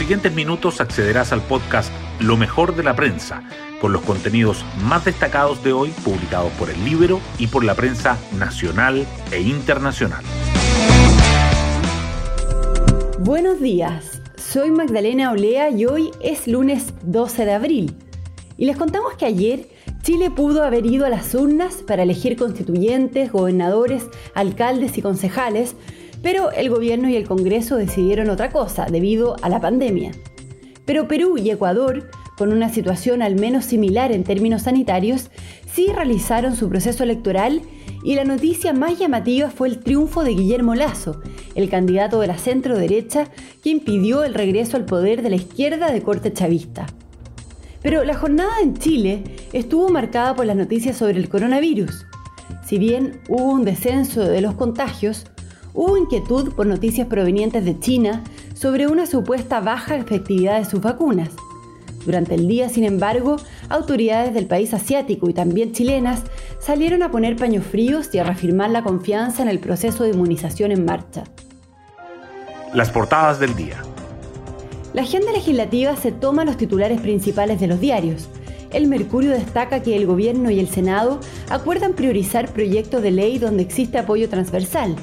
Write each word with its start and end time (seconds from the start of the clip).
siguientes 0.00 0.32
minutos 0.32 0.80
accederás 0.80 1.30
al 1.30 1.42
podcast 1.42 1.92
Lo 2.20 2.38
mejor 2.38 2.74
de 2.74 2.82
la 2.82 2.96
prensa, 2.96 3.42
con 3.82 3.92
los 3.92 4.00
contenidos 4.00 4.64
más 4.82 5.04
destacados 5.04 5.62
de 5.62 5.74
hoy 5.74 5.90
publicados 6.02 6.50
por 6.52 6.70
el 6.70 6.82
libro 6.86 7.20
y 7.38 7.48
por 7.48 7.64
la 7.64 7.74
prensa 7.74 8.16
nacional 8.38 9.06
e 9.30 9.42
internacional. 9.42 10.24
Buenos 13.18 13.60
días, 13.60 14.22
soy 14.38 14.70
Magdalena 14.70 15.32
Olea 15.32 15.68
y 15.68 15.84
hoy 15.84 16.12
es 16.22 16.48
lunes 16.48 16.94
12 17.02 17.44
de 17.44 17.52
abril. 17.52 17.94
Y 18.56 18.64
les 18.64 18.78
contamos 18.78 19.12
que 19.18 19.26
ayer 19.26 19.68
Chile 20.02 20.30
pudo 20.30 20.64
haber 20.64 20.86
ido 20.86 21.04
a 21.04 21.10
las 21.10 21.34
urnas 21.34 21.82
para 21.86 22.04
elegir 22.04 22.36
constituyentes, 22.36 23.30
gobernadores, 23.30 24.06
alcaldes 24.34 24.96
y 24.96 25.02
concejales, 25.02 25.74
pero 26.22 26.50
el 26.52 26.70
gobierno 26.70 27.08
y 27.08 27.16
el 27.16 27.26
Congreso 27.26 27.76
decidieron 27.76 28.30
otra 28.30 28.50
cosa 28.50 28.86
debido 28.90 29.36
a 29.42 29.48
la 29.48 29.60
pandemia. 29.60 30.12
Pero 30.84 31.08
Perú 31.08 31.38
y 31.38 31.50
Ecuador, 31.50 32.10
con 32.36 32.52
una 32.52 32.68
situación 32.68 33.22
al 33.22 33.36
menos 33.36 33.64
similar 33.64 34.12
en 34.12 34.24
términos 34.24 34.62
sanitarios, 34.62 35.30
sí 35.72 35.88
realizaron 35.94 36.56
su 36.56 36.68
proceso 36.68 37.02
electoral 37.02 37.62
y 38.02 38.14
la 38.14 38.24
noticia 38.24 38.72
más 38.72 38.98
llamativa 38.98 39.50
fue 39.50 39.68
el 39.68 39.80
triunfo 39.80 40.24
de 40.24 40.34
Guillermo 40.34 40.74
Lazo, 40.74 41.20
el 41.54 41.68
candidato 41.68 42.20
de 42.20 42.26
la 42.26 42.38
centro 42.38 42.78
derecha 42.78 43.28
que 43.62 43.70
impidió 43.70 44.24
el 44.24 44.34
regreso 44.34 44.76
al 44.76 44.86
poder 44.86 45.22
de 45.22 45.30
la 45.30 45.36
izquierda 45.36 45.92
de 45.92 46.02
corte 46.02 46.32
chavista. 46.32 46.86
Pero 47.82 48.04
la 48.04 48.14
jornada 48.14 48.60
en 48.62 48.76
Chile 48.76 49.22
estuvo 49.52 49.88
marcada 49.88 50.34
por 50.34 50.46
las 50.46 50.56
noticias 50.56 50.96
sobre 50.96 51.18
el 51.18 51.28
coronavirus. 51.28 52.06
Si 52.66 52.78
bien 52.78 53.20
hubo 53.28 53.52
un 53.52 53.64
descenso 53.64 54.22
de 54.22 54.40
los 54.40 54.54
contagios, 54.54 55.26
hubo 55.74 55.96
inquietud 55.96 56.52
por 56.52 56.66
noticias 56.66 57.06
provenientes 57.06 57.64
de 57.64 57.78
China 57.78 58.24
sobre 58.54 58.86
una 58.86 59.06
supuesta 59.06 59.60
baja 59.60 59.96
efectividad 59.96 60.58
de 60.58 60.64
sus 60.64 60.80
vacunas. 60.80 61.30
Durante 62.04 62.34
el 62.34 62.48
día, 62.48 62.68
sin 62.68 62.84
embargo, 62.84 63.36
autoridades 63.68 64.32
del 64.32 64.46
país 64.46 64.72
asiático 64.72 65.28
y 65.28 65.34
también 65.34 65.72
chilenas 65.72 66.22
salieron 66.58 67.02
a 67.02 67.10
poner 67.10 67.36
paños 67.36 67.66
fríos 67.66 68.08
y 68.14 68.18
a 68.18 68.24
reafirmar 68.24 68.70
la 68.70 68.82
confianza 68.82 69.42
en 69.42 69.48
el 69.48 69.58
proceso 69.58 70.04
de 70.04 70.10
inmunización 70.10 70.72
en 70.72 70.84
marcha. 70.84 71.24
Las 72.72 72.90
portadas 72.90 73.38
del 73.38 73.54
día. 73.54 73.82
La 74.92 75.02
agenda 75.02 75.30
legislativa 75.32 75.94
se 75.96 76.10
toma 76.10 76.44
los 76.44 76.56
titulares 76.56 77.00
principales 77.00 77.60
de 77.60 77.66
los 77.66 77.80
diarios. 77.80 78.28
El 78.72 78.86
Mercurio 78.86 79.30
destaca 79.30 79.82
que 79.82 79.96
el 79.96 80.06
Gobierno 80.06 80.50
y 80.50 80.58
el 80.58 80.68
Senado 80.68 81.20
acuerdan 81.48 81.92
priorizar 81.92 82.48
proyectos 82.52 83.02
de 83.02 83.10
ley 83.10 83.38
donde 83.38 83.62
existe 83.62 83.98
apoyo 83.98 84.28
transversal. 84.28 84.96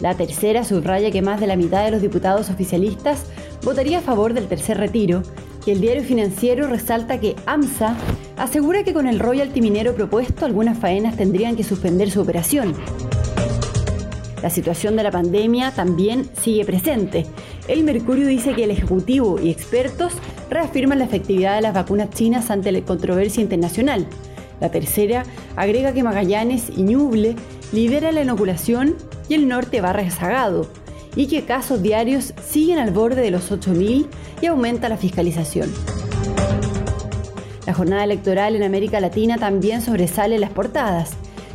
La 0.00 0.14
tercera 0.14 0.64
subraya 0.64 1.10
que 1.10 1.20
más 1.20 1.40
de 1.40 1.46
la 1.46 1.56
mitad 1.56 1.84
de 1.84 1.90
los 1.90 2.00
diputados 2.00 2.48
oficialistas 2.48 3.24
votaría 3.62 3.98
a 3.98 4.02
favor 4.02 4.32
del 4.32 4.48
tercer 4.48 4.78
retiro, 4.78 5.22
y 5.66 5.72
el 5.72 5.80
diario 5.82 6.02
financiero 6.02 6.66
resalta 6.66 7.20
que 7.20 7.36
AMSA 7.44 7.94
asegura 8.38 8.82
que 8.82 8.94
con 8.94 9.06
el 9.06 9.18
royalty 9.18 9.60
minero 9.60 9.94
propuesto 9.94 10.46
algunas 10.46 10.78
faenas 10.78 11.18
tendrían 11.18 11.54
que 11.54 11.64
suspender 11.64 12.10
su 12.10 12.22
operación. 12.22 12.74
La 14.42 14.48
situación 14.48 14.96
de 14.96 15.02
la 15.02 15.10
pandemia 15.10 15.70
también 15.72 16.30
sigue 16.40 16.64
presente. 16.64 17.26
El 17.68 17.84
Mercurio 17.84 18.26
dice 18.26 18.54
que 18.54 18.64
el 18.64 18.70
Ejecutivo 18.70 19.38
y 19.38 19.50
expertos 19.50 20.14
reafirman 20.48 20.98
la 20.98 21.04
efectividad 21.04 21.56
de 21.56 21.60
las 21.60 21.74
vacunas 21.74 22.08
chinas 22.08 22.50
ante 22.50 22.72
la 22.72 22.80
controversia 22.80 23.42
internacional. 23.42 24.06
La 24.62 24.70
tercera 24.70 25.24
agrega 25.56 25.92
que 25.92 26.02
Magallanes 26.02 26.70
y 26.74 26.82
Ñuble 26.84 27.36
lidera 27.72 28.12
la 28.12 28.22
inoculación 28.22 28.96
y 29.30 29.34
el 29.34 29.48
norte 29.48 29.80
va 29.80 29.92
rezagado, 29.94 30.66
y 31.14 31.28
que 31.28 31.44
casos 31.44 31.82
diarios 31.82 32.34
siguen 32.46 32.78
al 32.78 32.90
borde 32.90 33.22
de 33.22 33.30
los 33.30 33.50
8.000 33.50 34.06
y 34.42 34.46
aumenta 34.46 34.88
la 34.88 34.96
fiscalización. 34.96 35.72
La 37.64 37.72
jornada 37.72 38.02
electoral 38.04 38.56
en 38.56 38.64
América 38.64 39.00
Latina 39.00 39.38
también 39.38 39.82
sobresale 39.82 40.34
en 40.34 40.40
las 40.40 40.50
portadas. 40.50 41.12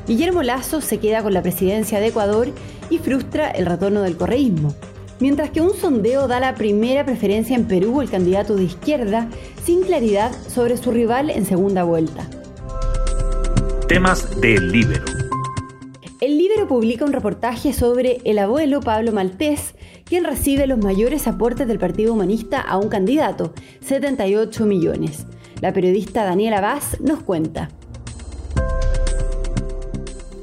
Guillermo 0.07 0.41
Lazo 0.41 0.79
se 0.79 0.99
queda 0.99 1.21
con 1.21 1.33
la 1.33 1.41
presidencia 1.41 1.99
de 1.99 2.07
Ecuador 2.07 2.47
y 2.89 2.99
frustra 2.99 3.51
el 3.51 3.65
retorno 3.65 4.01
del 4.01 4.15
correísmo. 4.15 4.73
Mientras 5.19 5.49
que 5.49 5.61
un 5.61 5.73
sondeo 5.73 6.27
da 6.27 6.39
la 6.39 6.55
primera 6.55 7.05
preferencia 7.05 7.55
en 7.55 7.65
Perú 7.65 7.99
al 7.99 8.09
candidato 8.09 8.55
de 8.55 8.63
izquierda, 8.63 9.27
sin 9.65 9.81
claridad 9.81 10.31
sobre 10.47 10.77
su 10.77 10.91
rival 10.91 11.29
en 11.29 11.45
segunda 11.45 11.83
vuelta. 11.83 12.25
Temas 13.87 14.39
del 14.39 14.71
Libero. 14.71 15.04
El 16.21 16.37
Libero 16.37 16.65
publica 16.65 17.03
un 17.03 17.11
reportaje 17.11 17.73
sobre 17.73 18.21
el 18.23 18.39
abuelo 18.39 18.79
Pablo 18.79 19.11
Maltés, 19.11 19.75
quien 20.05 20.23
recibe 20.23 20.65
los 20.65 20.77
mayores 20.77 21.27
aportes 21.27 21.67
del 21.67 21.77
Partido 21.77 22.13
Humanista 22.13 22.61
a 22.61 22.77
un 22.77 22.87
candidato, 22.87 23.53
78 23.81 24.65
millones. 24.65 25.25
La 25.59 25.73
periodista 25.73 26.23
Daniela 26.23 26.61
Vaz 26.61 27.01
nos 27.01 27.21
cuenta. 27.21 27.67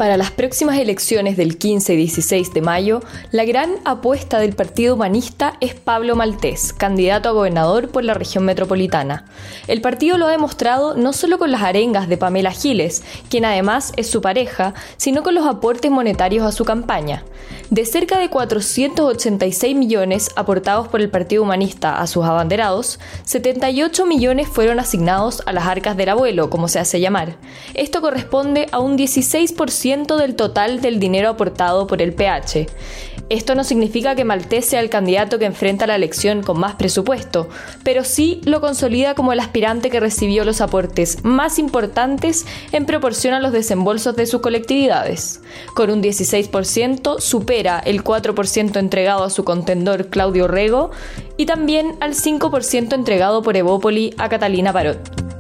Para 0.02 0.16
las 0.16 0.32
próximas 0.32 0.80
elecciones 0.80 1.36
del 1.36 1.58
15 1.58 1.94
y 1.94 1.96
16 1.96 2.52
de 2.52 2.60
mayo, 2.60 3.02
la 3.30 3.44
gran 3.44 3.74
apuesta 3.84 4.40
del 4.40 4.52
Partido 4.52 4.96
Humanista 4.96 5.54
es 5.60 5.76
Pablo 5.76 6.16
Maltés, 6.16 6.72
candidato 6.72 7.28
a 7.28 7.32
gobernador 7.32 7.88
por 7.88 8.02
la 8.02 8.12
región 8.12 8.44
metropolitana. 8.44 9.26
El 9.68 9.80
partido 9.80 10.18
lo 10.18 10.26
ha 10.26 10.32
demostrado 10.32 10.96
no 10.96 11.12
solo 11.12 11.38
con 11.38 11.52
las 11.52 11.62
arengas 11.62 12.08
de 12.08 12.16
Pamela 12.16 12.50
Giles, 12.50 13.04
quien 13.30 13.44
además 13.44 13.92
es 13.96 14.10
su 14.10 14.20
pareja, 14.20 14.74
sino 14.96 15.22
con 15.22 15.36
los 15.36 15.46
aportes 15.46 15.92
monetarios 15.92 16.44
a 16.44 16.50
su 16.50 16.64
campaña. 16.64 17.22
De 17.70 17.86
cerca 17.86 18.19
de 18.19 18.28
486 18.28 19.76
millones 19.76 20.30
aportados 20.34 20.88
por 20.88 21.00
el 21.00 21.10
Partido 21.10 21.44
Humanista 21.44 22.00
a 22.00 22.08
sus 22.08 22.24
abanderados, 22.24 22.98
78 23.24 24.04
millones 24.04 24.48
fueron 24.48 24.80
asignados 24.80 25.42
a 25.46 25.52
las 25.52 25.66
arcas 25.66 25.96
del 25.96 26.08
abuelo, 26.08 26.50
como 26.50 26.66
se 26.66 26.80
hace 26.80 27.00
llamar. 27.00 27.36
Esto 27.74 28.00
corresponde 28.00 28.66
a 28.72 28.80
un 28.80 28.98
16% 28.98 29.91
del 29.92 30.36
total 30.36 30.80
del 30.80 30.98
dinero 30.98 31.28
aportado 31.28 31.86
por 31.86 32.00
el 32.00 32.14
PH. 32.14 32.66
Esto 33.28 33.54
no 33.54 33.62
significa 33.62 34.14
que 34.14 34.25
Maltés 34.25 34.64
sea 34.66 34.80
el 34.80 34.88
candidato 34.88 35.38
que 35.38 35.44
enfrenta 35.44 35.86
la 35.86 35.94
elección 35.94 36.42
con 36.42 36.58
más 36.58 36.75
presupuesto, 36.75 37.48
pero 37.84 38.04
sí 38.04 38.41
lo 38.44 38.60
consolida 38.60 39.14
como 39.14 39.32
el 39.32 39.41
aspirante 39.41 39.91
que 39.91 40.00
recibió 40.00 40.44
los 40.44 40.60
aportes 40.60 41.22
más 41.25 41.58
importantes 41.58 42.47
en 42.72 42.86
proporción 42.86 43.34
a 43.34 43.41
los 43.41 43.52
desembolsos 43.52 44.16
de 44.16 44.26
sus 44.26 44.41
colectividades. 44.41 45.41
Con 45.75 45.91
un 45.91 46.02
16% 46.02 47.20
supera 47.20 47.78
el 47.78 48.02
4% 48.02 48.76
entregado 48.78 49.25
a 49.25 49.31
su 49.31 49.44
contendor 49.44 50.08
Claudio 50.08 50.48
Rego 50.48 50.91
y 51.36 51.47
también 51.47 51.97
al 52.00 52.14
5% 52.14 52.94
entregado 52.94 53.42
por 53.42 53.56
Evópoli 53.56 54.14
a 54.16 54.28
Catalina 54.31 54.72
Parot. 54.72 55.31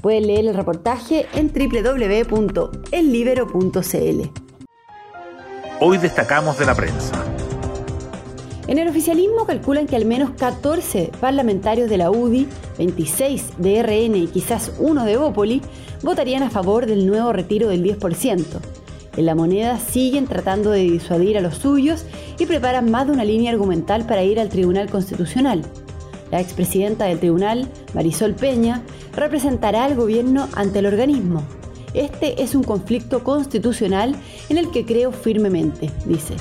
Pueden 0.00 0.26
leer 0.26 0.46
el 0.46 0.54
reportaje 0.54 1.26
en 1.34 1.52
www.ellibero.cl. 1.52 4.40
Hoy 5.80 5.98
destacamos 5.98 6.58
de 6.58 6.66
la 6.66 6.74
prensa. 6.74 7.24
En 8.66 8.78
el 8.78 8.88
oficialismo 8.88 9.46
calculan 9.46 9.86
que 9.86 9.96
al 9.96 10.04
menos 10.04 10.30
14 10.30 11.10
parlamentarios 11.20 11.90
de 11.90 11.98
la 11.98 12.10
UDI, 12.10 12.46
26 12.78 13.58
de 13.58 13.82
RN 13.82 14.16
y 14.16 14.28
quizás 14.28 14.72
uno 14.78 15.04
de 15.04 15.16
Bópoli 15.16 15.60
votarían 16.02 16.44
a 16.44 16.50
favor 16.50 16.86
del 16.86 17.06
nuevo 17.06 17.32
retiro 17.32 17.68
del 17.68 17.82
10%. 17.82 18.44
En 19.16 19.26
la 19.26 19.34
moneda 19.34 19.78
siguen 19.78 20.26
tratando 20.26 20.70
de 20.70 20.82
disuadir 20.82 21.36
a 21.36 21.40
los 21.40 21.56
suyos 21.56 22.04
y 22.38 22.46
preparan 22.46 22.90
más 22.90 23.06
de 23.06 23.12
una 23.12 23.24
línea 23.24 23.50
argumental 23.50 24.06
para 24.06 24.22
ir 24.22 24.38
al 24.38 24.48
Tribunal 24.48 24.88
Constitucional. 24.88 25.62
La 26.30 26.40
expresidenta 26.40 27.06
del 27.06 27.18
tribunal, 27.18 27.68
Marisol 27.94 28.34
Peña, 28.34 28.82
representará 29.14 29.84
al 29.84 29.96
gobierno 29.96 30.48
ante 30.54 30.78
el 30.78 30.86
organismo. 30.86 31.42
Este 31.94 32.42
es 32.42 32.54
un 32.54 32.62
conflicto 32.62 33.24
constitucional 33.24 34.14
en 34.48 34.58
el 34.58 34.70
que 34.70 34.86
creo 34.86 35.10
firmemente, 35.10 35.90
dice. 36.06 36.34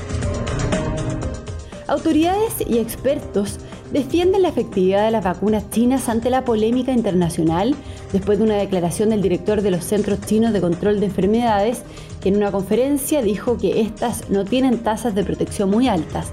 Autoridades 1.88 2.53
y 2.68 2.78
expertos 2.78 3.58
defienden 3.91 4.44
la 4.44 4.50
efectividad 4.50 5.06
de 5.06 5.12
las 5.12 5.24
vacunas 5.24 5.72
chinas 5.72 6.08
ante 6.08 6.30
la 6.30 6.46
polémica 6.46 6.92
internacional 6.92 7.74
después 8.14 8.38
de 8.38 8.44
una 8.44 8.58
declaración 8.58 9.09
del 9.09 9.24
director 9.24 9.64
de 9.64 9.72
los 9.72 9.84
Centros 9.84 10.22
Chinos 10.22 10.53
de 10.53 10.62
Control 10.62 11.00
de 11.00 11.08
Enfermedades, 11.08 11.82
que 12.22 12.30
en 12.30 12.38
una 12.38 12.52
conferencia 12.52 13.24
dijo 13.24 13.58
que 13.58 13.82
estas 13.82 14.30
no 14.30 14.46
tienen 14.46 14.80
tasas 14.80 15.16
de 15.16 15.24
protección 15.24 15.72
muy 15.72 15.88
altas, 15.88 16.28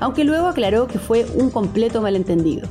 aunque 0.00 0.24
luego 0.24 0.48
aclaró 0.48 0.88
que 0.88 0.98
fue 0.98 1.24
un 1.36 1.50
completo 1.50 2.02
malentendido. 2.02 2.68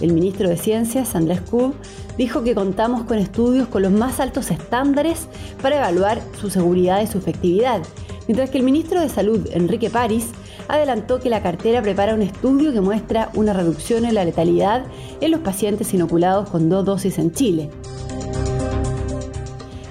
El 0.00 0.12
ministro 0.12 0.48
de 0.48 0.56
Ciencias, 0.56 1.14
Andrés 1.14 1.40
Kuhn, 1.40 1.74
dijo 2.18 2.42
que 2.42 2.54
contamos 2.54 3.04
con 3.04 3.18
estudios 3.18 3.68
con 3.68 3.82
los 3.82 3.92
más 3.92 4.20
altos 4.20 4.50
estándares 4.50 5.26
para 5.62 5.76
evaluar 5.76 6.20
su 6.38 6.50
seguridad 6.50 7.00
y 7.00 7.06
su 7.06 7.18
efectividad, 7.18 7.82
mientras 8.26 8.50
que 8.50 8.58
el 8.58 8.64
ministro 8.64 9.00
de 9.00 9.08
Salud, 9.08 9.48
Enrique 9.52 9.88
París, 9.88 10.26
adelantó 10.68 11.20
que 11.20 11.30
la 11.30 11.42
cartera 11.42 11.80
prepara 11.80 12.14
un 12.14 12.22
estudio 12.22 12.72
que 12.72 12.80
muestra 12.80 13.30
una 13.34 13.52
reducción 13.52 14.04
en 14.04 14.14
la 14.14 14.24
letalidad 14.24 14.84
en 15.20 15.30
los 15.30 15.40
pacientes 15.40 15.94
inoculados 15.94 16.50
con 16.50 16.68
dos 16.68 16.84
dosis 16.84 17.18
en 17.18 17.32
Chile. 17.32 17.70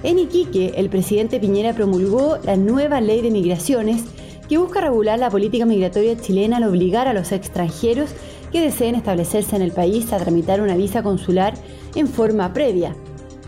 En 0.04 0.20
Iquique, 0.20 0.74
el 0.76 0.90
presidente 0.90 1.40
Piñera 1.40 1.74
promulgó 1.74 2.38
la 2.44 2.58
nueva 2.58 3.02
ley 3.02 3.22
de 3.22 3.32
migraciones 3.32 4.04
que 4.48 4.60
busca 4.60 4.82
regular 4.82 5.18
la 5.18 5.32
política 5.32 5.66
migratoria 5.66 6.16
chilena 6.16 6.58
al 6.58 6.66
obligar 6.66 7.08
a 7.08 7.14
los 7.14 7.32
extranjeros 7.32 8.12
que 8.52 8.62
deseen 8.62 8.96
establecerse 8.96 9.56
en 9.56 9.62
el 9.62 9.72
país 9.72 10.12
a 10.14 10.18
tramitar 10.18 10.62
una 10.62 10.76
visa 10.76 11.04
consular 11.04 11.54
en 11.96 12.08
forma 12.08 12.54
previa. 12.54 12.96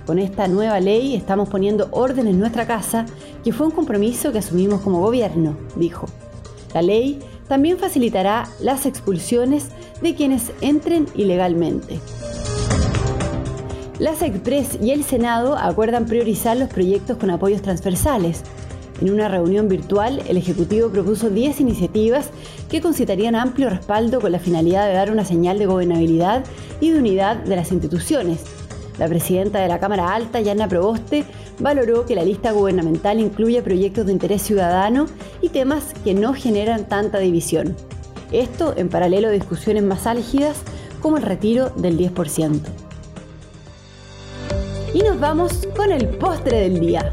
Con 0.05 0.19
esta 0.19 0.47
nueva 0.47 0.79
ley 0.79 1.15
estamos 1.15 1.49
poniendo 1.49 1.89
orden 1.91 2.27
en 2.27 2.39
nuestra 2.39 2.65
casa, 2.65 3.05
que 3.43 3.51
fue 3.51 3.67
un 3.67 3.73
compromiso 3.73 4.31
que 4.31 4.39
asumimos 4.39 4.81
como 4.81 5.01
gobierno, 5.01 5.57
dijo. 5.75 6.07
La 6.73 6.81
ley 6.81 7.19
también 7.47 7.77
facilitará 7.77 8.47
las 8.61 8.85
expulsiones 8.85 9.69
de 10.01 10.15
quienes 10.15 10.51
entren 10.61 11.07
ilegalmente. 11.15 11.99
Las 13.99 14.21
Express 14.21 14.77
y 14.81 14.91
el 14.91 15.03
Senado 15.03 15.57
acuerdan 15.57 16.05
priorizar 16.05 16.55
los 16.55 16.69
proyectos 16.69 17.17
con 17.17 17.31
apoyos 17.31 17.63
transversales. 17.63 18.43
En 19.01 19.11
una 19.11 19.27
reunión 19.27 19.67
virtual, 19.67 20.23
el 20.27 20.37
Ejecutivo 20.37 20.89
propuso 20.89 21.29
10 21.29 21.59
iniciativas 21.61 22.29
que 22.69 22.81
concitarían 22.81 23.35
amplio 23.35 23.69
respaldo 23.69 24.19
con 24.19 24.31
la 24.31 24.39
finalidad 24.39 24.87
de 24.87 24.93
dar 24.93 25.11
una 25.11 25.23
señal 25.23 25.59
de 25.59 25.67
gobernabilidad 25.67 26.43
y 26.81 26.89
de 26.89 26.99
unidad 26.99 27.37
de 27.37 27.55
las 27.55 27.71
instituciones. 27.71 28.43
La 28.97 29.07
presidenta 29.07 29.59
de 29.59 29.67
la 29.67 29.79
Cámara 29.79 30.15
Alta, 30.15 30.41
Yana 30.41 30.67
Proboste, 30.67 31.25
valoró 31.59 32.05
que 32.05 32.15
la 32.15 32.23
lista 32.23 32.51
gubernamental 32.51 33.19
incluye 33.19 33.61
proyectos 33.61 34.07
de 34.07 34.13
interés 34.13 34.41
ciudadano 34.41 35.05
y 35.41 35.49
temas 35.49 35.93
que 36.03 36.15
no 36.15 36.33
generan 36.33 36.87
tanta 36.87 37.19
división. 37.19 37.75
Esto 38.31 38.73
en 38.75 38.89
paralelo 38.89 39.27
a 39.27 39.31
discusiones 39.31 39.83
más 39.83 40.07
álgidas 40.07 40.57
como 41.01 41.17
el 41.17 41.23
retiro 41.23 41.69
del 41.69 41.97
10%. 41.97 42.59
Y 44.93 45.01
nos 45.01 45.19
vamos 45.19 45.67
con 45.75 45.91
el 45.91 46.07
postre 46.07 46.61
del 46.61 46.79
día. 46.79 47.11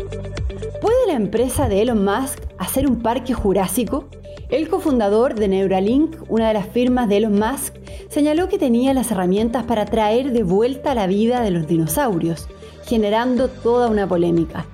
¿Puede 0.85 1.07
la 1.07 1.15
empresa 1.15 1.67
de 1.67 1.81
Elon 1.81 2.05
Musk 2.05 2.41
hacer 2.59 2.87
un 2.87 3.01
parque 3.01 3.33
jurásico? 3.33 4.05
El 4.51 4.69
cofundador 4.69 5.35
de 5.35 5.49
Neuralink, 5.49 6.15
una 6.29 6.49
de 6.49 6.53
las 6.53 6.67
firmas 6.67 7.09
de 7.09 7.17
Elon 7.17 7.39
Musk, 7.39 7.75
señaló 8.11 8.51
que 8.51 8.59
tenía 8.59 8.93
las 8.93 9.11
herramientas 9.11 9.65
para 9.65 9.87
traer 9.87 10.33
de 10.33 10.43
vuelta 10.43 10.95
la 10.95 11.07
vida 11.07 11.41
de 11.41 11.53
los 11.53 11.67
dinosaurios, 11.67 12.49
generando 12.85 13.49
toda 13.49 13.89
una 13.89 14.07
polémica. 14.07 14.67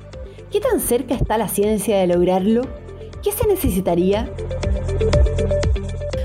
¿Qué 0.50 0.58
tan 0.58 0.80
cerca 0.80 1.14
está 1.14 1.38
la 1.38 1.46
ciencia 1.46 1.96
de 2.00 2.08
lograrlo? 2.08 2.62
¿Qué 3.22 3.30
se 3.30 3.46
necesitaría? 3.46 4.28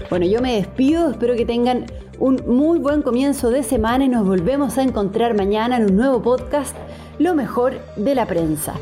Bueno, 0.10 0.26
yo 0.26 0.42
me 0.42 0.56
despido, 0.56 1.12
espero 1.12 1.36
que 1.36 1.46
tengan 1.46 1.86
un 2.18 2.42
muy 2.48 2.80
buen 2.80 3.04
comienzo 3.04 3.52
de 3.52 3.62
semana 3.62 4.06
y 4.06 4.10
nos 4.10 4.26
volvemos 4.26 4.80
a 4.80 4.82
encontrar 4.82 5.38
mañana 5.38 5.78
en 5.78 5.92
un 5.92 5.96
nuevo 5.96 6.24
podcast, 6.24 6.76
Lo 7.20 7.36
mejor 7.36 7.80
de 7.96 8.16
la 8.16 8.26
prensa. 8.26 8.74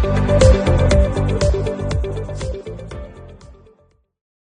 Thank 0.00 0.54
you. 0.54 0.67